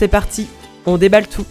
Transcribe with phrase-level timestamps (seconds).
[0.00, 0.48] C'est parti,
[0.86, 1.44] on déballe tout.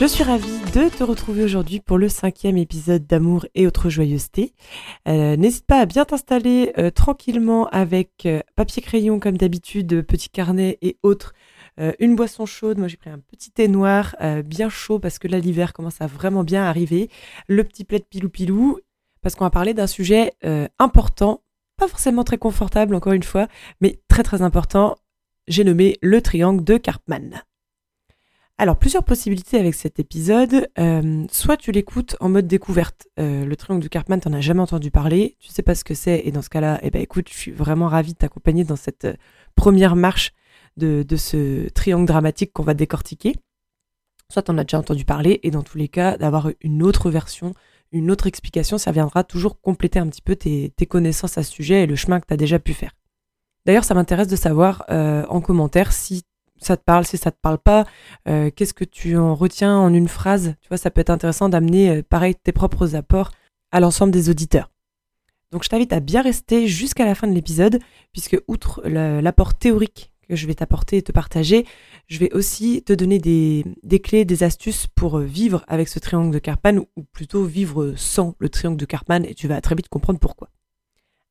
[0.00, 4.54] Je suis ravie de te retrouver aujourd'hui pour le cinquième épisode d'Amour et autres joyeusetés.
[5.06, 10.30] Euh, N'hésite pas à bien t'installer euh, tranquillement avec euh, papier crayon comme d'habitude, petit
[10.30, 11.34] carnet et autres.
[11.78, 15.28] Euh, une boisson chaude, moi j'ai pris un petit thé noir bien chaud parce que
[15.28, 17.10] là l'hiver commence à vraiment bien arriver.
[17.46, 18.78] Le petit plaid pilou-pilou
[19.22, 20.32] parce qu'on va parler d'un sujet
[20.78, 21.42] important,
[21.76, 23.48] pas forcément très confortable encore une fois,
[23.80, 24.96] mais très très important.
[25.46, 27.42] J'ai nommé le triangle de Karpman.
[28.60, 30.68] Alors, plusieurs possibilités avec cet épisode.
[30.80, 33.06] Euh, soit tu l'écoutes en mode découverte.
[33.20, 35.36] Euh, le triangle de Karpman, t'en as jamais entendu parler.
[35.38, 36.22] Tu sais pas ce que c'est.
[36.24, 39.04] Et dans ce cas-là, eh ben, écoute, je suis vraiment ravie de t'accompagner dans cette
[39.04, 39.14] euh,
[39.54, 40.32] première marche
[40.76, 43.36] de, ce triangle dramatique qu'on va décortiquer.
[44.32, 45.38] Soit t'en as déjà entendu parler.
[45.44, 47.54] Et dans tous les cas, d'avoir une autre version,
[47.92, 51.82] une autre explication, ça viendra toujours compléter un petit peu tes, connaissances à ce sujet
[51.82, 52.92] et le chemin que tu as déjà pu faire.
[53.66, 56.22] D'ailleurs, ça m'intéresse de savoir euh, en commentaire si
[56.60, 57.86] ça te parle, si ça te parle pas,
[58.28, 60.54] euh, qu'est-ce que tu en retiens en une phrase?
[60.60, 63.30] Tu vois, ça peut être intéressant d'amener, euh, pareil, tes propres apports
[63.70, 64.70] à l'ensemble des auditeurs.
[65.52, 67.78] Donc je t'invite à bien rester jusqu'à la fin de l'épisode,
[68.12, 71.66] puisque outre l'apport théorique que je vais t'apporter et te partager,
[72.06, 73.64] je vais aussi te donner des,
[74.00, 78.48] clés, des astuces pour vivre avec ce triangle de Karpman, ou plutôt vivre sans le
[78.48, 80.50] triangle de Karpman, et tu vas très vite comprendre pourquoi.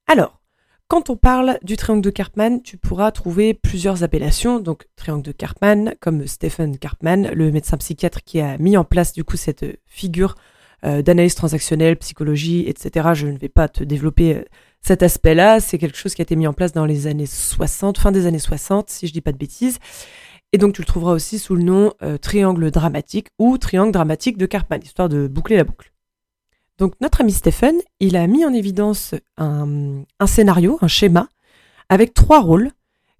[0.07, 0.41] Alors,
[0.87, 4.59] quand on parle du triangle de Karpman, tu pourras trouver plusieurs appellations.
[4.59, 9.11] Donc, triangle de Karpman, comme Stephen Karpman, le médecin psychiatre qui a mis en place
[9.11, 10.35] du coup cette figure
[10.85, 13.09] euh, d'analyse transactionnelle, psychologie, etc.
[13.15, 14.43] Je ne vais pas te développer euh,
[14.81, 15.59] cet aspect-là.
[15.59, 18.25] C'est quelque chose qui a été mis en place dans les années 60, fin des
[18.25, 19.79] années 60, si je dis pas de bêtises.
[20.53, 24.37] Et donc, tu le trouveras aussi sous le nom euh, triangle dramatique ou triangle dramatique
[24.37, 25.91] de Karpman, histoire de boucler la boucle.
[26.77, 31.27] Donc notre ami Stephen, il a mis en évidence un, scénario, un schéma,
[31.89, 32.71] avec trois rôles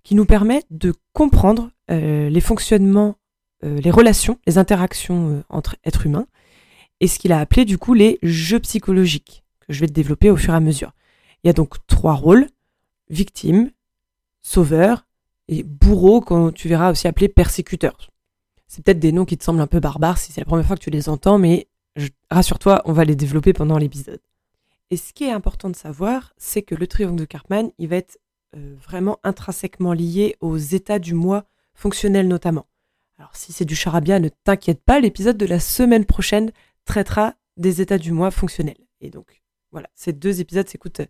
[0.03, 3.15] qui nous permettent de comprendre euh, les fonctionnements,
[3.63, 6.27] euh, les relations, les interactions entre êtres humains,
[6.99, 10.37] et ce qu'il a appelé du coup les jeux psychologiques, que je vais développer au
[10.37, 10.91] fur et à mesure.
[11.47, 12.49] Il y a donc trois rôles,
[13.09, 13.71] victime,
[14.41, 15.07] sauveur
[15.47, 18.11] et bourreau, quand tu verras aussi appelé persécuteur.
[18.67, 20.75] C'est peut-être des noms qui te semblent un peu barbares si c'est la première fois
[20.75, 21.69] que tu les entends, mais
[22.29, 24.19] rassure-toi, on va les développer pendant l'épisode.
[24.91, 27.95] Et ce qui est important de savoir, c'est que le triangle de Karpman, il va
[27.95, 28.19] être
[28.57, 32.65] euh, vraiment intrinsèquement lié aux états du moi fonctionnel notamment.
[33.19, 36.51] Alors si c'est du charabia, ne t'inquiète pas, l'épisode de la semaine prochaine
[36.83, 38.85] traitera des états du moi fonctionnels.
[38.99, 39.41] Et donc
[39.71, 41.03] voilà, ces deux épisodes s'écoutent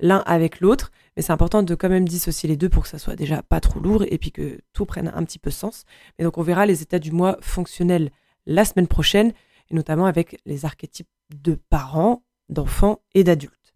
[0.00, 2.98] l'un avec l'autre, mais c'est important de quand même dissocier les deux pour que ça
[2.98, 5.84] soit déjà pas trop lourd et puis que tout prenne un petit peu sens.
[6.18, 8.10] Et donc on verra les états du moi fonctionnels
[8.46, 9.32] la semaine prochaine
[9.70, 13.74] et notamment avec les archétypes de parents, d'enfants et d'adultes.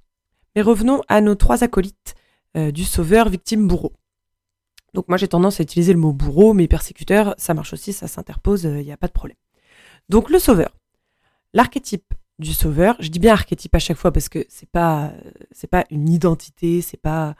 [0.55, 2.15] Mais revenons à nos trois acolytes
[2.56, 3.93] euh, du sauveur, victime, bourreau.
[4.94, 8.09] Donc moi j'ai tendance à utiliser le mot bourreau, mais persécuteur, ça marche aussi, ça
[8.09, 9.38] s'interpose, il euh, n'y a pas de problème.
[10.09, 10.77] Donc le sauveur.
[11.55, 15.12] L'archétype du sauveur, je dis bien archétype à chaque fois parce que c'est pas
[15.53, 17.34] c'est pas une identité, c'est pas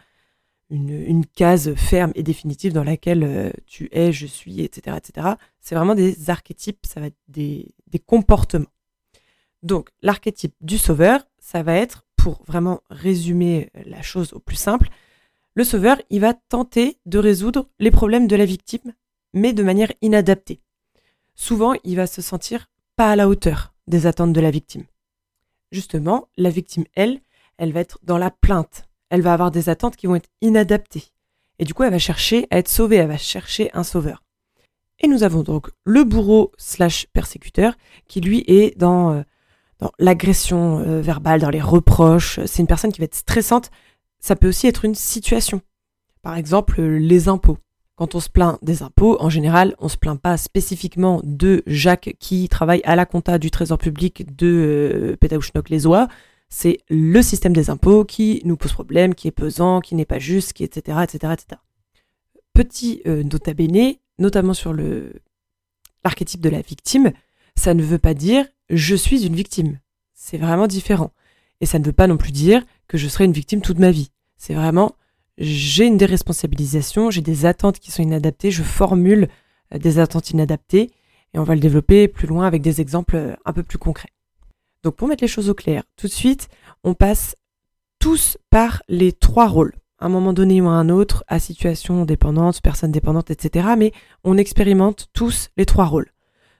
[0.70, 4.97] une, case ferme et définitive dans laquelle euh, tu es, je suis, etc.
[4.97, 5.34] etc.
[5.60, 8.72] C'est vraiment des archétypes, ça va être des, des comportements.
[9.62, 14.89] Donc l'archétype du sauveur, ça va être, pour vraiment résumer la chose au plus simple,
[15.54, 18.94] le sauveur, il va tenter de résoudre les problèmes de la victime,
[19.34, 20.62] mais de manière inadaptée.
[21.34, 24.84] Souvent, il va se sentir pas à la hauteur des attentes de la victime.
[25.70, 27.20] Justement, la victime, elle,
[27.58, 31.12] elle va être dans la plainte, elle va avoir des attentes qui vont être inadaptées.
[31.58, 34.22] Et du coup, elle va chercher à être sauvée, elle va chercher un sauveur.
[35.00, 37.74] Et nous avons donc le bourreau slash persécuteur
[38.06, 39.22] qui lui est dans, euh,
[39.98, 42.40] l'agression euh, verbale, dans les reproches.
[42.46, 43.70] C'est une personne qui va être stressante.
[44.20, 45.60] Ça peut aussi être une situation.
[46.22, 47.58] Par exemple, les impôts.
[47.97, 52.16] Quand on se plaint des impôts, en général, on se plaint pas spécifiquement de Jacques
[52.18, 56.09] qui travaille à la compta du Trésor public de euh, les oies
[56.54, 60.18] c'est le système des impôts qui nous pose problème, qui est pesant, qui n'est pas
[60.18, 61.60] juste, etc., etc., etc.
[62.53, 65.15] Petit euh, nota bene, notamment sur le
[66.04, 67.12] l'archétype de la victime,
[67.56, 69.78] ça ne veut pas dire je suis une victime.
[70.12, 71.12] C'est vraiment différent.
[71.62, 73.91] Et ça ne veut pas non plus dire que je serai une victime toute ma
[73.91, 74.10] vie.
[74.36, 74.94] C'est vraiment,
[75.38, 79.28] j'ai une déresponsabilisation, j'ai des attentes qui sont inadaptées, je formule
[79.74, 80.90] euh, des attentes inadaptées,
[81.34, 84.10] et on va le développer plus loin avec des exemples euh, un peu plus concrets.
[84.82, 86.48] Donc pour mettre les choses au clair, tout de suite,
[86.84, 87.36] on passe
[87.98, 89.74] tous par les trois rôles.
[89.98, 93.68] À un moment donné ou à un autre, à situation dépendante, personne dépendante, etc.
[93.78, 93.92] Mais
[94.24, 96.10] on expérimente tous les trois rôles.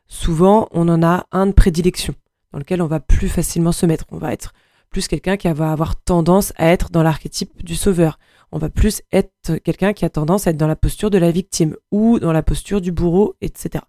[0.07, 2.15] Souvent, on en a un de prédilection,
[2.53, 4.05] dans lequel on va plus facilement se mettre.
[4.13, 4.53] On va être
[4.91, 8.21] plus quelqu'un qui va avoir tendance à être dans l'archétype du sauveur.
[8.53, 11.31] On va plus être quelqu'un qui a tendance à être dans la posture de la
[11.31, 13.83] victime ou dans la posture du bourreau, etc.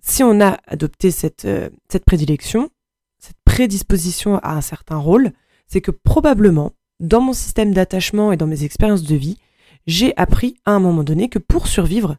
[0.00, 2.70] Si on a adopté cette, euh, cette prédilection,
[3.18, 5.32] cette prédisposition à un certain rôle,
[5.66, 9.38] c'est que probablement, dans mon système d'attachement et dans mes expériences de vie,
[9.86, 12.16] j'ai appris à un moment donné que pour survivre,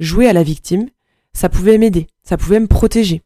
[0.00, 0.88] jouer à la victime,
[1.32, 3.22] ça pouvait m'aider, ça pouvait me protéger.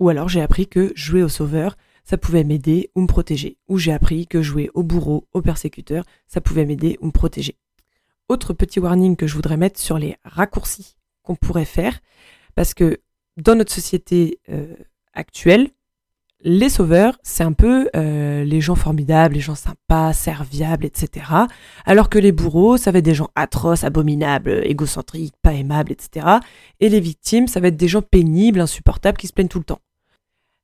[0.00, 1.76] Ou alors j'ai appris que jouer au sauveur,
[2.06, 3.58] ça pouvait m'aider ou me protéger.
[3.68, 7.56] Ou j'ai appris que jouer au bourreau, au persécuteur, ça pouvait m'aider ou me protéger.
[8.28, 12.00] Autre petit warning que je voudrais mettre sur les raccourcis qu'on pourrait faire,
[12.54, 13.00] parce que
[13.36, 14.74] dans notre société euh,
[15.12, 15.68] actuelle,
[16.42, 21.26] les sauveurs, c'est un peu euh, les gens formidables, les gens sympas, serviables, etc.
[21.84, 26.26] Alors que les bourreaux, ça va être des gens atroces, abominables, égocentriques, pas aimables, etc.
[26.78, 29.64] Et les victimes, ça va être des gens pénibles, insupportables, qui se plaignent tout le
[29.64, 29.80] temps.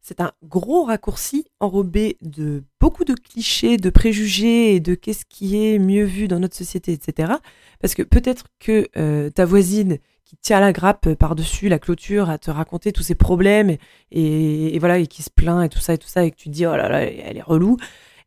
[0.02, 5.64] C'est un gros raccourci enrobé de beaucoup de clichés, de préjugés et de qu'est-ce qui
[5.64, 7.34] est mieux vu dans notre société, etc.
[7.80, 12.38] Parce que peut-être que euh, ta voisine qui tient la grappe par-dessus la clôture à
[12.38, 13.76] te raconter tous ses problèmes
[14.10, 16.66] et, voilà qui se plaint et tout ça et tout ça et que tu dis
[16.66, 17.76] oh là là elle est relou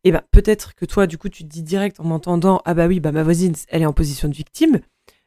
[0.04, 2.86] et ben peut-être que toi du coup tu te dis direct en m'entendant ah bah
[2.86, 4.82] oui bah ma voisine elle est en position de victime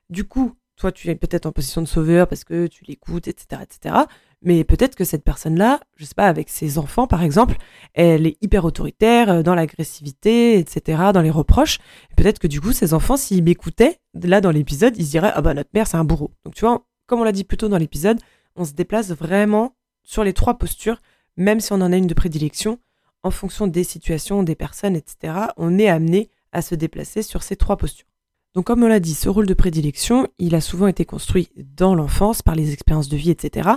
[0.09, 3.63] du coup toi tu es peut-être en position de sauveur parce que tu l'écoutes etc
[3.63, 3.97] etc
[4.43, 7.57] mais peut-être que cette personne-là, je sais pas, avec ses enfants par exemple,
[7.95, 11.79] elle est hyper autoritaire euh, dans l'agressivité, etc., dans les reproches.
[12.17, 15.43] Peut-être que du coup, ses enfants, s'ils m'écoutaient, là dans l'épisode, ils se diraient ah
[15.43, 16.31] bah notre mère c'est un bourreau.
[16.45, 18.21] Donc tu vois, comme on l'a dit plus tôt dans l'épisode,
[18.55, 21.01] on se déplace vraiment sur les trois postures,
[21.37, 22.79] même si on en a une de prédilection,
[23.23, 25.35] en fonction des situations, des personnes, etc.
[25.57, 28.07] On est amené à se déplacer sur ces trois postures.
[28.55, 31.95] Donc comme on l'a dit, ce rôle de prédilection, il a souvent été construit dans
[31.95, 33.69] l'enfance par les expériences de vie, etc.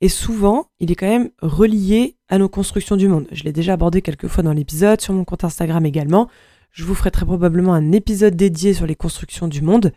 [0.00, 3.26] Et souvent, il est quand même relié à nos constructions du monde.
[3.32, 6.28] Je l'ai déjà abordé quelques fois dans l'épisode, sur mon compte Instagram également.
[6.70, 9.92] Je vous ferai très probablement un épisode dédié sur les constructions du monde.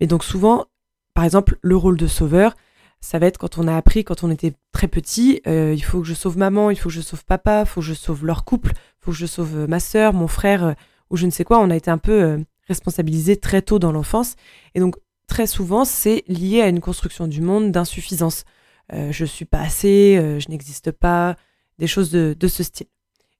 [0.00, 0.66] Mais donc souvent,
[1.14, 2.54] par exemple, le rôle de sauveur,
[3.00, 6.00] ça va être quand on a appris, quand on était très petit, euh, il faut
[6.00, 8.26] que je sauve maman, il faut que je sauve papa, il faut que je sauve
[8.26, 10.72] leur couple, il faut que je sauve euh, ma sœur, mon frère, euh,
[11.10, 11.60] ou je ne sais quoi.
[11.60, 14.34] On a été un peu responsabilisé très tôt dans l'enfance.
[14.74, 14.96] Et donc,
[15.28, 18.44] très souvent, c'est lié à une construction du monde d'insuffisance.
[18.92, 21.36] Euh, je suis pas assez, euh, je n'existe pas,
[21.78, 22.86] des choses de, ce style.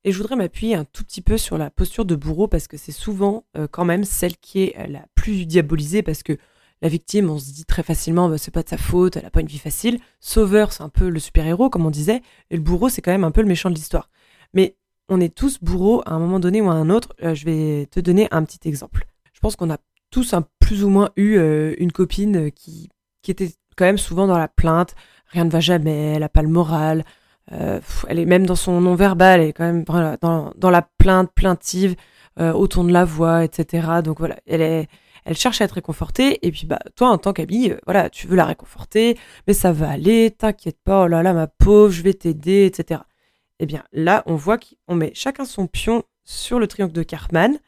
[0.05, 2.77] Et je voudrais m'appuyer un tout petit peu sur la posture de bourreau parce que
[2.77, 6.37] c'est souvent euh, quand même celle qui est la plus diabolisée parce que
[6.83, 9.31] la victime, on se dit très facilement, bah, c'est pas de sa faute, elle a
[9.31, 9.99] pas une vie facile.
[10.21, 12.21] Sauveur, c'est un peu le super-héros, comme on disait,
[12.51, 14.11] et le bourreau, c'est quand même un peu le méchant de l'histoire.
[14.53, 14.77] Mais
[15.09, 17.15] on est tous bourreaux à un moment donné ou à un autre.
[17.21, 19.07] je vais te donner un petit exemple.
[19.33, 19.79] Je pense qu'on a
[20.11, 21.39] tous plus ou moins eu
[21.79, 22.91] une copine qui
[23.27, 24.95] était quand même souvent dans la plainte,
[25.29, 27.05] rien ne va jamais, elle a pas le moral.
[27.53, 31.95] Euh, elle est même dans son non-verbal, elle est quand même dans la plainte, plaintive,
[32.39, 33.89] euh, au ton de la voix, etc.
[34.05, 34.89] Donc voilà, elle est,
[35.25, 36.45] elle cherche à être réconfortée.
[36.47, 39.17] Et puis bah toi, en tant qu'ami, euh, voilà, tu veux la réconforter,
[39.47, 43.01] mais ça va aller, t'inquiète pas, oh là là, ma pauvre, je vais t'aider, etc.
[43.59, 47.59] Eh bien là, on voit qu'on met chacun son pion sur le triangle de Cartman.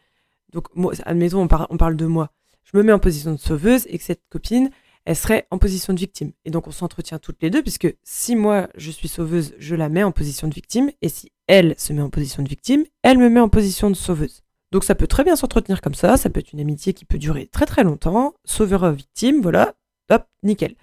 [0.53, 2.31] Donc moi, admettons, on, on parle de moi.
[2.65, 4.71] Je me mets en position de sauveuse et que cette copine,
[5.09, 6.33] elle serait en position de victime.
[6.45, 9.89] Et donc on s'entretient toutes les deux, puisque si moi je suis sauveuse, je la
[9.89, 13.17] mets en position de victime, et si elle se met en position de victime, elle
[13.17, 14.43] me met en position de sauveuse.
[14.71, 17.17] Donc ça peut très bien s'entretenir comme ça, ça peut être une amitié qui peut
[17.17, 19.73] durer très très longtemps, sauveur-victime, voilà,
[20.11, 20.75] hop, nickel.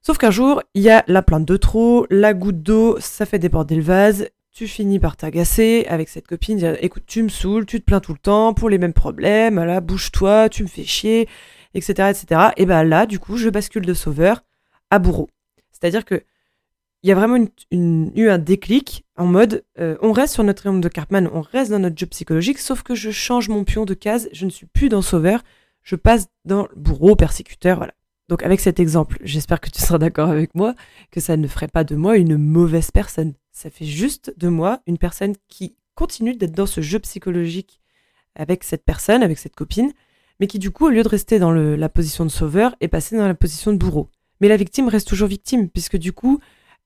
[0.00, 3.38] Sauf qu'un jour, il y a la plainte de trop, la goutte d'eau, ça fait
[3.38, 7.78] déborder le vase, tu finis par t'agacer avec cette copine, écoute, tu me saoules, tu
[7.78, 11.28] te plains tout le temps pour les mêmes problèmes, voilà, bouge-toi, tu me fais chier,
[11.74, 12.50] etc., etc.
[12.56, 14.44] Et ben là, du coup, je bascule de sauveur
[14.90, 15.28] à bourreau.
[15.70, 16.22] C'est-à-dire que
[17.02, 20.80] il y a vraiment eu un déclic en mode euh, on reste sur notre triangle
[20.80, 23.94] de Cartman, on reste dans notre jeu psychologique, sauf que je change mon pion de
[23.94, 25.42] case, je ne suis plus dans sauveur,
[25.82, 27.94] je passe dans bourreau, persécuteur, voilà.
[28.28, 30.74] Donc avec cet exemple, j'espère que tu seras d'accord avec moi,
[31.10, 33.34] que ça ne ferait pas de moi une mauvaise personne.
[33.50, 37.80] Ça fait juste de moi une personne qui continue d'être dans ce jeu psychologique
[38.36, 39.92] avec cette personne, avec cette copine,
[40.42, 43.16] mais qui du coup, au lieu de rester dans la position de sauveur, est passé
[43.16, 44.08] dans la position de bourreau.
[44.40, 46.40] Mais la victime reste toujours victime, puisque du coup,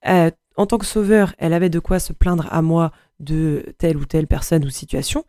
[0.07, 3.97] euh, en tant que sauveur, elle avait de quoi se plaindre à moi de telle
[3.97, 5.25] ou telle personne ou situation.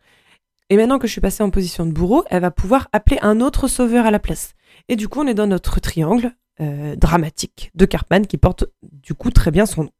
[0.68, 3.40] Et maintenant que je suis passée en position de bourreau, elle va pouvoir appeler un
[3.40, 4.52] autre sauveur à la place.
[4.90, 9.14] Et du coup, on est dans notre triangle euh, dramatique de Cartman qui porte du
[9.14, 9.90] coup très bien son nom.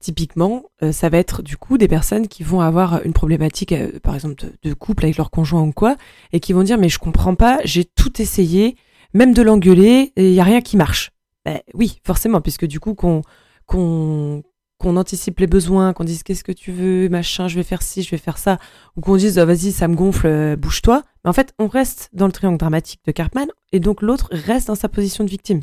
[0.00, 3.98] Typiquement, euh, ça va être du coup des personnes qui vont avoir une problématique, euh,
[4.02, 5.96] par exemple de, couple avec leur conjoint ou quoi,
[6.32, 8.76] et qui vont dire mais je comprends pas, j'ai tout essayé,
[9.12, 11.10] même de l'engueuler, et il y a rien qui marche.
[11.44, 13.20] Ben, oui, forcément, puisque du coup qu'on
[13.66, 14.42] qu'on
[14.78, 18.02] qu'on anticipe les besoins, qu'on dise qu'est-ce que tu veux, machin, je vais faire ci,
[18.02, 18.56] je vais faire ça,
[18.96, 21.02] ou qu'on dise oh, vas-y ça me gonfle, bouge-toi.
[21.22, 24.68] Mais en fait, on reste dans le triangle dramatique de Cartman, et donc l'autre reste
[24.68, 25.60] dans sa position de victime.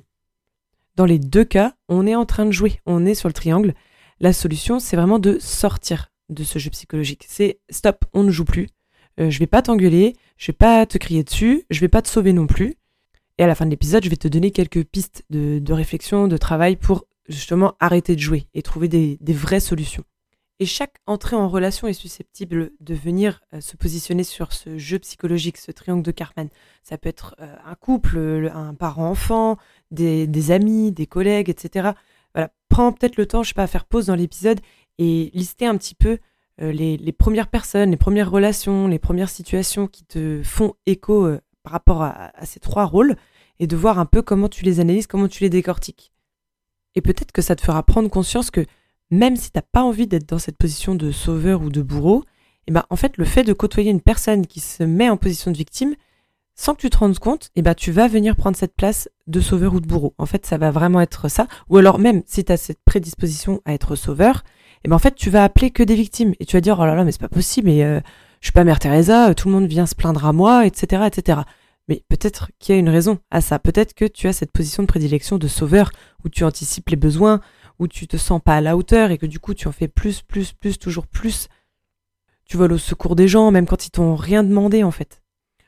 [0.96, 3.74] Dans les deux cas, on est en train de jouer, on est sur le triangle,
[4.20, 7.26] la solution, c'est vraiment de sortir de ce jeu psychologique.
[7.28, 8.68] C'est stop, on ne joue plus.
[9.20, 12.08] Euh, je vais pas t'engueuler, je vais pas te crier dessus, je vais pas te
[12.08, 12.76] sauver non plus.
[13.38, 16.38] Et à la fin de l'épisode, je vais te donner quelques pistes de, réflexion, de
[16.38, 20.04] travail pour justement arrêter de jouer et trouver des, vraies solutions.
[20.60, 24.98] Et chaque entrée en relation est susceptible de venir euh, se positionner sur ce jeu
[24.98, 26.50] psychologique, ce triangle de Cartman.
[26.82, 29.58] Ça peut être euh, un couple, un parent-enfant,
[29.92, 31.92] des, amis, des collègues, etc
[32.70, 34.60] prends peut-être le temps, je sais pas, à faire pause dans l'épisode
[34.98, 36.20] et lister un petit peu
[36.62, 41.39] euh, les, premières personnes, les premières relations, les premières situations qui te font écho euh,
[41.63, 43.15] par rapport à, ces trois rôles
[43.60, 46.12] et de voir un peu comment tu les analyses, comment tu les décortiques.
[46.96, 48.65] Et peut-être que ça te fera prendre conscience que
[49.12, 52.72] même si t'as pas envie d'être dans cette position de sauveur ou de bourreau, et
[52.72, 55.51] eh ben en fait le fait de côtoyer une personne qui se met en position
[55.51, 55.96] de victime,
[56.60, 59.40] sans que tu te rendes compte, eh ben, tu vas venir prendre cette place de
[59.40, 60.16] sauveur ou de bourreau.
[60.18, 61.48] En fait, ça va vraiment être ça.
[61.70, 64.44] Ou alors même, si tu cette prédisposition à être sauveur,
[64.84, 66.34] eh ben, en fait, tu vas appeler que des victimes.
[66.40, 68.02] Et tu vas dire, oh là là, mais c'est pas possible, mais euh,
[68.42, 71.42] je suis pas Mère Teresa, tout le monde vient se plaindre à moi, etc., etc.
[71.88, 73.60] Mais peut-être qu'il y a une raison à ça.
[73.60, 75.92] Peut-être que tu as cette position de prédilection de sauveur,
[76.26, 77.40] où tu anticipes les besoins,
[77.78, 79.88] où tu te sens pas à la hauteur, et que du coup, tu en fais
[79.88, 81.50] plus, plus, plus, toujours plus.
[82.46, 85.22] Tu voles au secours des gens, même quand ils t'ont rien demandé, en fait.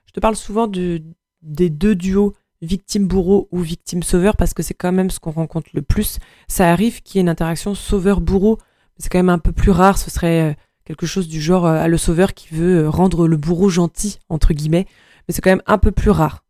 [0.09, 5.11] Je te parle souvent des deux duos victime-bourreau ou victime-sauveur parce que c'est quand même
[5.11, 6.17] ce qu'on rencontre le plus.
[6.47, 9.69] Ça arrive qu'il y ait une interaction sauveur-bourreau, mais c'est quand même un peu plus
[9.69, 9.99] rare.
[9.99, 13.27] Ce serait euh, quelque chose du genre euh, à le sauveur qui veut euh, rendre
[13.27, 14.87] le bourreau gentil, entre guillemets,
[15.27, 16.43] mais c'est quand même un peu plus rare.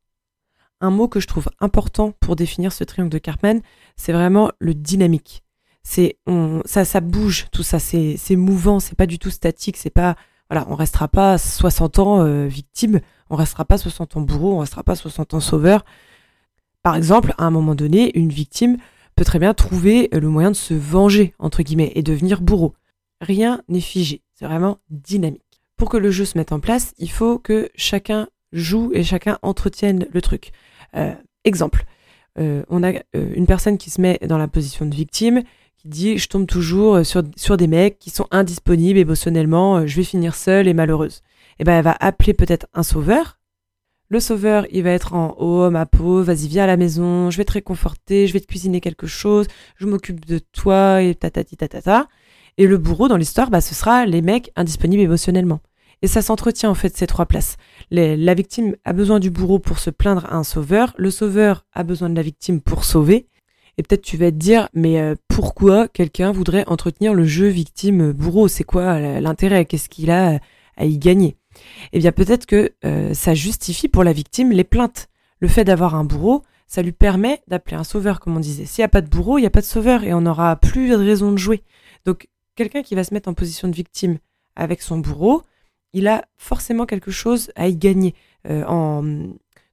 [0.79, 3.59] Un mot que je trouve important pour définir ce triangle de Cartman,
[3.97, 5.43] c'est vraiment le dynamique.
[5.83, 6.17] C'est
[6.63, 10.15] ça, ça bouge, tout ça, c'est mouvant, c'est pas du tout statique, c'est pas
[10.49, 14.59] voilà, on restera pas 60 ans euh, victime, on restera pas 60 ans bourreau, on
[14.59, 15.85] restera pas 60 ans sauveur.
[16.81, 18.77] Par exemple, à un moment donné, une victime
[19.15, 22.73] peut très bien trouver le moyen de se venger, entre guillemets, et devenir bourreau.
[23.21, 25.43] Rien n'est figé, c'est vraiment dynamique.
[25.77, 29.37] Pour que le jeu se mette en place, il faut que chacun joue et chacun
[29.43, 30.51] entretienne le truc.
[30.95, 31.13] Euh,
[31.43, 31.85] exemple,
[32.39, 35.43] euh, on a une personne qui se met dans la position de victime,
[35.79, 39.87] qui dit je tombe toujours euh, sur, sur des mecs qui sont indisponibles émotionnellement, euh,
[39.87, 41.21] je vais finir seule et malheureuse.
[41.57, 43.39] Et eh ben elle va appeler peut-être un sauveur.
[44.09, 47.37] Le sauveur, il va être en oh ma peau, vas-y viens à la maison, je
[47.37, 49.45] vais te réconforter, je vais te cuisiner quelque chose,
[49.75, 52.07] je m'occupe de toi et tatati tatata.
[52.57, 55.59] Et le bourreau dans l'histoire, bah ce sera les mecs indisponibles émotionnellement.
[56.01, 57.57] Et ça s'entretient en fait ces trois places.
[57.91, 61.83] la victime a besoin du bourreau pour se plaindre à un sauveur, le sauveur a
[61.83, 63.27] besoin de la victime pour sauver,
[63.79, 68.49] et peut-être tu vas te dire, mais euh, pourquoi quelqu'un voudrait entretenir le jeu victime-bourreau
[68.49, 69.63] C'est quoi euh, l'intérêt?
[69.63, 70.41] Qu'est-ce qu'il a
[70.75, 71.37] à y gagner?
[71.93, 75.07] Eh bien peut-être que euh, ça justifie pour la victime les plaintes.
[75.39, 78.65] Le fait d'avoir un bourreau, ça lui permet d'appeler un sauveur, comme on disait.
[78.65, 80.57] S'il n'y a pas de bourreau, il n'y a pas de sauveur et on n'aura
[80.57, 81.63] plus de raison de jouer.
[82.03, 84.17] Donc quelqu'un qui va se mettre en position de victime
[84.57, 85.43] avec son bourreau,
[85.93, 88.13] il a forcément quelque chose à y gagner.
[88.45, 89.29] en,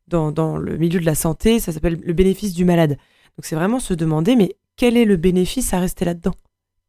[0.07, 2.99] dans le milieu de la santé, ça s'appelle le bénéfice du malade.
[3.37, 6.35] Donc c'est vraiment se demander, mais quel est le bénéfice à rester là-dedans?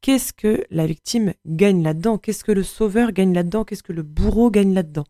[0.01, 2.17] Qu'est-ce que la victime gagne là-dedans?
[2.17, 3.63] Qu'est-ce que le sauveur gagne là-dedans?
[3.63, 5.05] Qu'est-ce que le bourreau gagne là-dedans?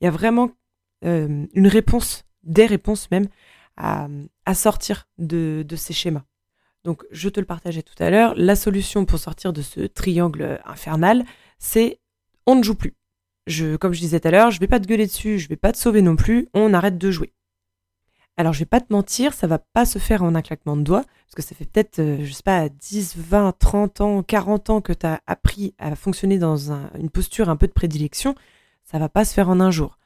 [0.00, 0.50] Il y a vraiment
[1.04, 3.28] euh, une réponse, des réponses même,
[3.76, 6.24] à, sortir de, ces schémas.
[6.84, 10.60] Donc je te le partageais tout à l'heure, la solution pour sortir de ce triangle
[10.64, 11.24] infernal,
[11.58, 12.00] c'est
[12.46, 12.94] on ne joue plus.
[13.46, 15.56] Je, comme je disais tout à l'heure, je vais pas te gueuler dessus, je vais
[15.56, 17.32] pas te sauver non plus, on arrête de jouer.
[18.38, 20.82] Alors, je vais pas te mentir, ça va pas se faire en un claquement de
[20.82, 24.70] doigts, parce que ça fait peut-être, euh, je sais pas, 10, 20, 30 ans, 40
[24.70, 28.34] ans que tu as appris à fonctionner dans une posture un peu de prédilection.
[28.84, 29.98] Ça va pas se faire en un jour.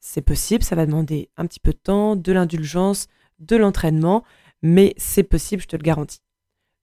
[0.00, 4.24] C'est possible, ça va demander un petit peu de temps, de l'indulgence, de l'entraînement,
[4.62, 6.20] mais c'est possible, je te le garantis.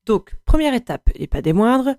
[0.05, 1.95] Donc, première étape, et pas des moindres,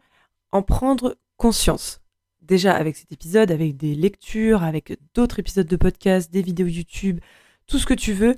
[0.53, 2.01] en prendre conscience.
[2.41, 7.21] Déjà avec cet épisode, avec des lectures, avec d'autres épisodes de podcast, des vidéos YouTube,
[7.67, 8.37] tout ce que tu veux,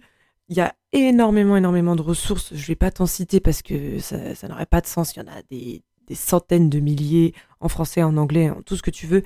[0.48, 2.54] il y a énormément, énormément de ressources.
[2.54, 5.14] Je vais pas t'en citer parce que ça, n'aurait pas de sens.
[5.14, 8.76] Il y en a des, des centaines de milliers en français, en anglais, en tout
[8.76, 9.22] ce que tu veux.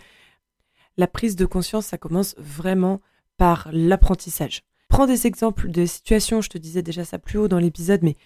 [0.96, 3.00] La prise de conscience, ça commence vraiment
[3.36, 4.62] par l'apprentissage.
[4.88, 8.16] Prends des exemples de situations, je te disais déjà ça plus haut dans l'épisode, mais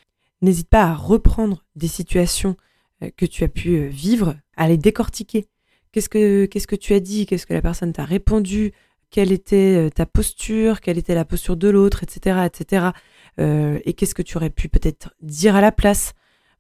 [0.41, 2.57] n'hésite pas à reprendre des situations
[3.03, 5.49] euh, que tu as pu euh, vivre, à les décortiquer.
[5.93, 7.27] Qu'est-ce que, qu'est-ce que tu as dit?
[7.27, 8.73] Qu'est-ce que la personne t'a répondu?
[9.13, 12.45] Quelle était euh, ta posture Quelle était la posture de l'autre Etc.
[12.45, 12.87] etc.
[13.39, 16.13] et qu'est-ce que tu aurais pu peut-être dire à la place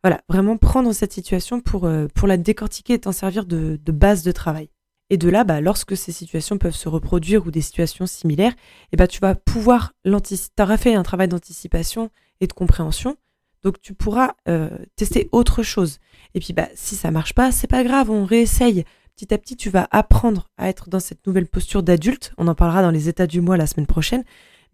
[0.04, 4.22] Voilà, vraiment prendre cette situation pour, pour la décortiquer et t'en servir de, de base
[4.22, 4.70] de travail.
[5.12, 8.54] Et de là, bah, lorsque ces situations peuvent se reproduire ou des situations similaires,
[8.92, 10.54] eh bah, tu vas pouvoir l'anticiper.
[10.56, 12.08] Tu auras fait un travail d'anticipation
[12.40, 13.18] et de compréhension.
[13.62, 15.98] Donc tu pourras euh, tester autre chose.
[16.34, 18.84] Et puis bah, si ça marche pas, c'est pas grave, on réessaye.
[19.22, 22.32] Petit à petit, tu vas apprendre à être dans cette nouvelle posture d'adulte.
[22.38, 24.24] On en parlera dans les états du mois la semaine prochaine.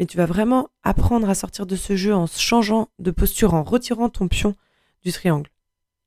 [0.00, 3.62] Mais tu vas vraiment apprendre à sortir de ce jeu en changeant de posture, en
[3.62, 4.54] retirant ton pion
[5.04, 5.50] du triangle.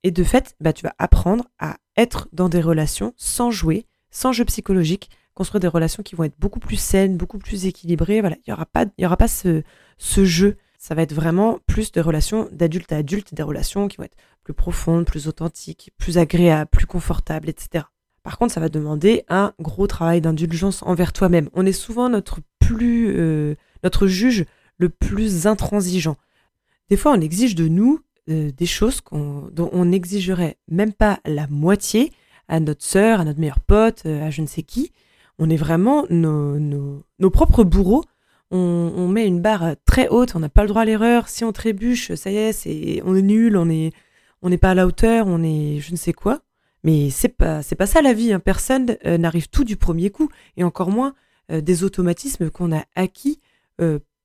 [0.02, 4.32] Et de fait, bah, tu vas apprendre à être dans des relations sans jouer, sans
[4.32, 8.22] jeu psychologique, construire des relations qui vont être beaucoup plus saines, beaucoup plus équilibrées.
[8.22, 9.62] Voilà, il n'y aura pas, y aura pas ce,
[10.00, 10.58] ce jeu.
[10.80, 14.18] Ça va être vraiment plus de relations d'adulte à adulte, des relations qui vont être
[14.44, 17.84] plus profondes, plus authentiques, plus agréables, plus confortables, etc.
[18.24, 21.50] Par contre, ça va demander un gros travail d'indulgence envers toi-même.
[21.54, 24.46] On est souvent notre plus, euh, notre juge
[24.78, 26.18] le plus intransigeant.
[26.90, 28.00] Des fois, on exige de nous
[28.30, 32.12] euh, des choses dont on n'exigerait même pas la moitié,
[32.48, 34.92] à notre sœur, à notre meilleur pote, euh, à je ne sais qui.
[35.40, 38.04] On est vraiment nos, nos, propres bourreaux.
[38.52, 41.30] On, met une barre très haute, on n'a pas le droit à l'erreur.
[41.30, 43.92] Si on trébuche, ça y est, c'est, on est nul, on est,
[44.42, 46.42] on n'est pas à la hauteur, on est je ne sais quoi.
[46.84, 48.34] Mais c'est pas, pas ça la vie.
[48.34, 48.40] Hein.
[48.40, 51.14] Personne euh, n'arrive tout du premier coup, et encore moins
[51.52, 53.40] euh, des automatismes qu'on a acquis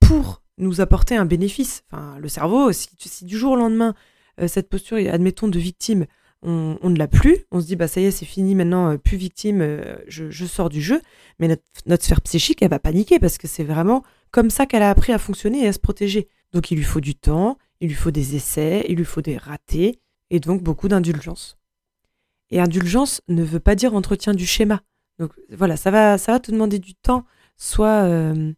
[0.00, 1.82] pour nous apporter un bénéfice.
[1.90, 3.94] Enfin, le cerveau, si, du jour au lendemain,
[4.48, 6.04] cette posture, admettons, de victime,
[6.42, 7.44] on, ne l'a plus.
[7.50, 10.46] On se dit, bah ça y est, c'est fini maintenant, euh, plus victime, euh, je,
[10.46, 11.00] sors du jeu.
[11.38, 11.48] Mais
[11.86, 15.12] notre, sphère psychique, elle va paniquer parce que c'est vraiment comme ça qu'elle a appris
[15.12, 16.28] à fonctionner et à se protéger.
[16.52, 19.36] Donc il lui faut du temps, il lui faut des essais, il lui faut des
[19.36, 20.00] ratés,
[20.30, 21.58] et donc beaucoup d'indulgence.
[22.50, 24.82] Et indulgence ne veut pas dire entretien du schéma.
[25.18, 27.24] Donc voilà, ça va, ça va te demander du temps,
[27.56, 28.52] soit, euh,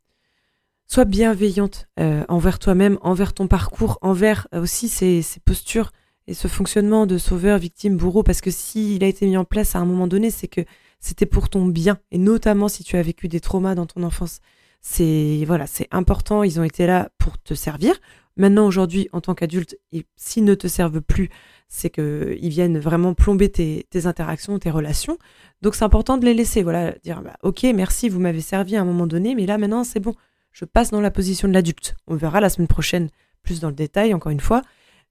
[0.87, 1.89] soit bienveillante
[2.29, 5.93] envers toi-même, envers ton parcours, envers aussi ces, ces postures
[6.29, 9.75] et ce fonctionnement de sauveur, victime, bourreau, parce que s'il a été mis en place
[9.75, 10.61] à un moment donné, c'est que
[11.01, 14.41] c'était pour ton bien, et notamment si tu as vécu des traumas dans ton enfance.
[14.83, 16.43] C'est voilà, c'est important.
[16.43, 17.95] Ils ont été là pour te servir.
[18.37, 19.77] Maintenant, aujourd'hui, en tant qu'adulte,
[20.17, 21.31] s'ils ne te servent plus,
[21.69, 25.19] c'est que ils viennent vraiment plomber tes, interactions, tes relations.
[25.63, 26.63] Donc, c'est important de les laisser.
[26.63, 29.85] Voilà, dire bah, ok, merci, vous m'avez servi à un moment donné, mais là maintenant,
[29.85, 30.15] c'est bon.
[30.53, 31.95] Je passe dans la position de l'adulte.
[32.07, 33.11] On verra la semaine prochaine
[33.43, 34.63] plus dans le détail, encore une fois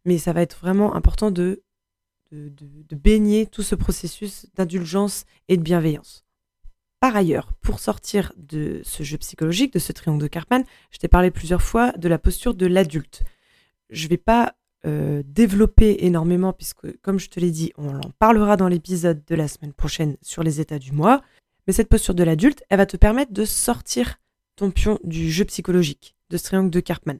[0.07, 1.63] mais ça va être vraiment important de,
[2.31, 6.25] de, baigner tout ce processus d'indulgence et de bienveillance.
[7.01, 11.09] Par ailleurs, pour sortir de ce jeu psychologique, de ce triangle de Karpman, je t'ai
[11.09, 13.23] parlé plusieurs fois de la posture de l'adulte.
[13.89, 18.11] Je ne vais pas euh, développer énormément, puisque comme je te l'ai dit, on en
[18.19, 21.23] parlera dans l'épisode de la semaine prochaine sur les états du mois.
[21.65, 24.19] Mais cette posture de l'adulte, elle va te permettre de sortir
[24.55, 27.17] ton pion du jeu psychologique, de ce triangle de Karpman.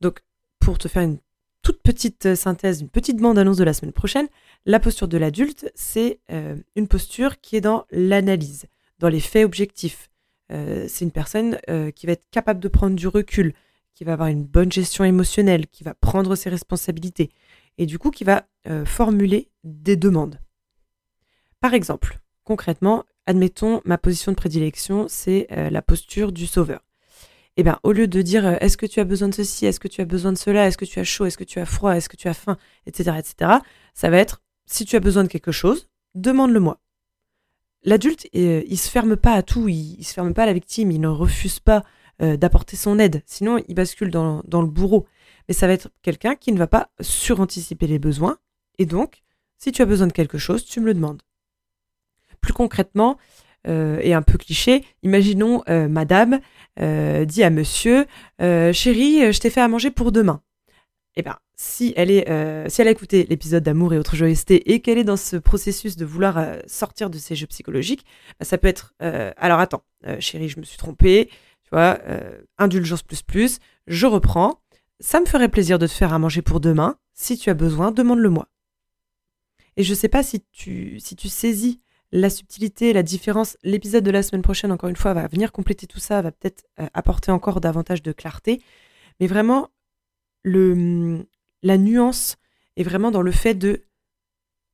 [0.00, 0.20] Donc,
[0.58, 1.18] pour te faire une
[1.62, 4.28] toute petite euh, synthèse, une petite bande-annonce de la semaine prochaine,
[4.66, 8.66] la posture de l'adulte, c'est euh, une posture qui est dans l'analyse,
[8.98, 10.08] dans les faits objectifs.
[10.88, 11.60] C'est une personne
[11.94, 13.54] qui va être capable de prendre du recul,
[13.94, 17.30] qui va avoir une bonne gestion émotionnelle, qui va prendre ses responsabilités
[17.78, 18.46] et du coup qui va
[18.84, 20.38] formuler des demandes.
[21.60, 26.80] Par exemple, concrètement, admettons ma position de prédilection, c'est la posture du sauveur
[27.56, 29.80] eh bien, au lieu de dire euh, est-ce que tu as besoin de ceci, est-ce
[29.80, 31.66] que tu as besoin de cela, est-ce que tu as chaud, est-ce que tu as
[31.66, 33.52] froid, est-ce que tu as faim, etc., etc.,
[33.94, 36.80] ça va être si tu as besoin de quelque chose, demande-le-moi.
[37.82, 40.90] L'adulte, euh, il se ferme pas à tout, il, se ferme pas à la victime,
[40.90, 41.82] il ne refuse pas
[42.22, 45.06] euh, d'apporter son aide, sinon il bascule dans, dans le bourreau.
[45.48, 48.38] Mais ça va être quelqu'un qui ne va pas suranticiper les besoins,
[48.78, 49.22] et donc,
[49.58, 51.22] si tu as besoin de quelque chose, tu me le demandes.
[52.40, 53.18] Plus concrètement,
[53.66, 56.40] euh, et un peu cliché, imaginons euh, madame
[56.78, 58.06] dit à monsieur
[58.38, 60.40] Chérie, je t'ai fait à manger pour demain.
[61.16, 62.24] Eh bien, si elle, est,
[62.70, 65.96] si elle a écouté l'épisode d'amour et autres joyeusetés et qu'elle est dans ce processus
[65.96, 68.06] de vouloir sortir de ces jeux psychologiques,
[68.38, 69.82] bah, ça peut être alors attends,
[70.20, 71.28] chérie, je me suis trompée,
[71.76, 71.98] vois,
[72.58, 74.60] indulgence plus plus, je reprends.
[75.00, 76.96] Ça me ferait plaisir de te faire à manger pour demain.
[77.14, 78.48] Si tu as besoin, demande-le-moi.
[79.76, 81.80] Et je ne sais pas si tu, si tu saisis
[82.12, 83.56] la subtilité, la différence.
[83.62, 86.64] L'épisode de la semaine prochaine, encore une fois, va venir compléter tout ça, va peut-être
[86.80, 88.60] euh, apporter encore davantage de clarté.
[89.20, 89.68] Mais vraiment,
[90.42, 91.24] le,
[91.62, 92.36] la nuance
[92.76, 93.82] est vraiment dans le fait de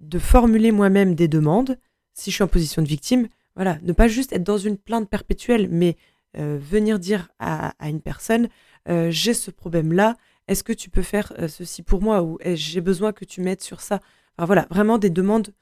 [0.01, 1.79] de formuler moi-même des demandes,
[2.13, 5.09] si je suis en position de victime, voilà, ne pas juste être dans une plainte
[5.09, 5.93] perpétuelle, mais euh,
[6.37, 8.49] venir dire à, une personne,
[8.89, 10.17] euh, j'ai ce problème-là,
[10.49, 13.63] est-ce que tu peux faire euh, ceci pour moi ou j'ai besoin que tu m'aides
[13.63, 14.01] sur ça?
[14.37, 15.53] Enfin, Voilà, vraiment des demandes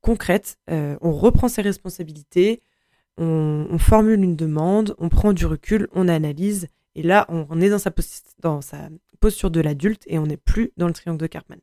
[0.00, 0.58] concrètes.
[0.68, 2.60] on reprend ses responsabilités,
[3.18, 7.78] on, formule une demande, on prend du recul, on analyse, et là, on, est dans
[7.78, 7.92] sa,
[8.40, 8.88] dans sa
[9.20, 11.60] posture de l'adulte et on n'est plus dans le triangle de Cartman.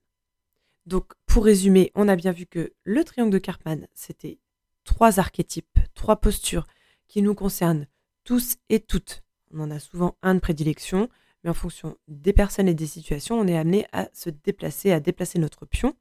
[0.85, 4.39] Donc, pour résumer, on a bien vu que le triangle de Cartman, c'était
[4.85, 6.65] trois archétypes, trois postures
[7.07, 7.85] qui nous concernent
[8.29, 9.23] tous et toutes.
[9.51, 11.09] On en a souvent un de prédilection,
[11.43, 14.99] mais en fonction des personnes et des situations, on est amené à se déplacer, à
[14.99, 15.95] déplacer notre pion.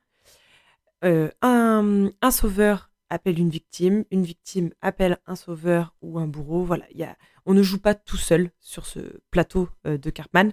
[1.06, 6.64] Euh, un, sauveur appelle une victime, une victime appelle un sauveur ou un bourreau.
[6.64, 6.84] Voilà,
[7.46, 10.52] on ne joue pas tout seul sur ce plateau euh, de Cartman.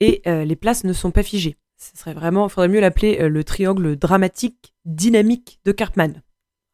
[0.00, 1.56] Et euh, les places ne sont pas figées.
[1.78, 6.20] Ce serait vraiment, il faudrait mieux l'appeler le triangle dramatique dynamique de Cartman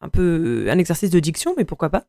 [0.01, 2.07] un peu un exercice de diction, mais pourquoi pas.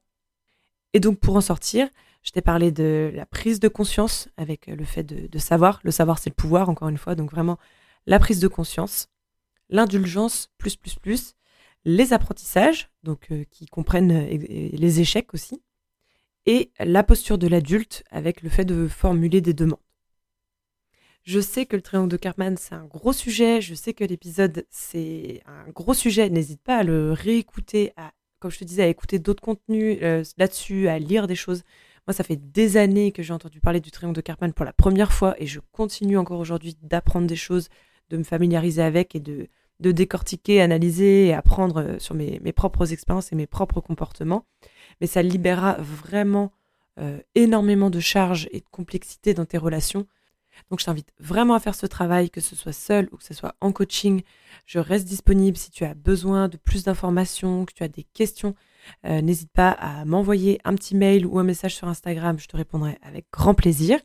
[0.94, 1.88] Et donc pour en sortir,
[2.22, 5.80] je t'ai parlé de la prise de conscience avec le fait de, savoir.
[5.82, 7.14] Le savoir, c'est le pouvoir, encore une fois.
[7.14, 7.58] Donc vraiment,
[8.06, 9.08] la prise de conscience,
[9.70, 11.34] l'indulgence, plus, plus, plus,
[11.84, 14.38] les apprentissages, donc euh, qui comprennent euh,
[14.72, 15.62] les échecs aussi,
[16.46, 19.78] et la posture de l'adulte avec le fait de formuler des demandes.
[21.24, 23.60] Je sais que le triangle de Cartman, c'est un gros sujet.
[23.60, 26.28] Je sais que l'épisode, c'est un gros sujet.
[26.30, 27.92] N'hésite pas à le réécouter,
[28.42, 31.62] comme je te disais, à écouter d'autres contenus euh, là-dessus, à lire des choses.
[32.06, 34.72] Moi, ça fait des années que j'ai entendu parler du triangle de Cartman pour la
[34.72, 37.68] première fois et je continue encore aujourd'hui d'apprendre des choses,
[38.10, 39.46] de me familiariser avec et de,
[39.78, 44.44] de décortiquer, analyser et apprendre euh, sur mes, mes propres expériences et mes propres comportements.
[45.00, 46.52] Mais ça libérera vraiment
[46.98, 50.06] euh, énormément de charges et de complexité dans tes relations
[50.70, 53.34] donc je t'invite vraiment à faire ce travail, que ce soit seul ou que ce
[53.34, 54.22] soit en coaching.
[54.66, 58.54] Je reste disponible si tu as besoin de plus d'informations, que tu as des questions.
[59.06, 62.56] Euh, n'hésite pas à m'envoyer un petit mail ou un message sur Instagram, je te
[62.56, 64.00] répondrai avec grand plaisir.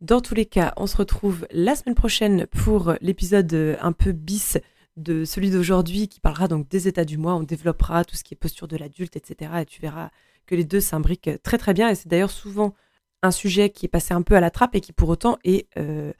[0.00, 4.58] Dans tous les cas, on se retrouve la semaine prochaine pour l'épisode un peu bis
[4.96, 7.34] de celui d'aujourd'hui qui parlera donc des états du mois.
[7.34, 9.50] On développera tout ce qui est posture de l'adulte, etc.
[9.60, 10.10] Et tu verras
[10.46, 11.88] que les deux s'imbriquent très très bien.
[11.88, 12.74] Et c'est d'ailleurs souvent
[13.22, 15.66] un sujet qui est passé un peu à la trappe et qui pour autant est,
[15.78, 16.12] euh,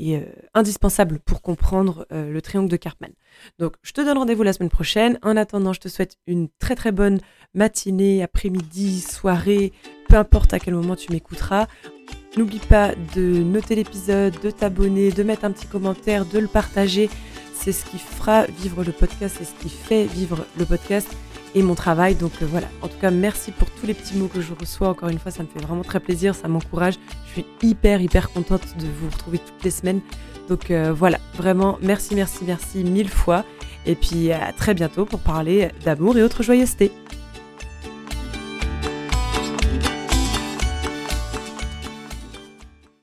[0.00, 3.10] euh, indispensable pour comprendre euh, le triangle de Cartman.
[3.58, 5.18] Donc je te donne rendez-vous la semaine prochaine.
[5.22, 7.20] En attendant, je te souhaite une très très bonne
[7.54, 9.72] matinée, après-midi, soirée,
[10.08, 11.66] peu importe à quel moment tu m'écouteras.
[12.36, 17.10] N'oublie pas de noter l'épisode, de t'abonner, de mettre un petit commentaire, de le partager.
[17.52, 21.08] C'est ce qui fera vivre le podcast, c'est ce qui fait vivre le podcast
[21.54, 22.14] et mon travail.
[22.14, 24.88] Donc euh, voilà, en tout cas, merci pour tous les petits mots que je reçois.
[24.88, 26.94] Encore une fois, ça me fait vraiment très plaisir, ça m'encourage.
[27.26, 30.00] Je suis hyper, hyper contente de vous retrouver toutes les semaines.
[30.48, 33.44] Donc euh, voilà, vraiment, merci, merci, merci mille fois.
[33.86, 36.92] Et puis à très bientôt pour parler d'amour et autres joyeusetés.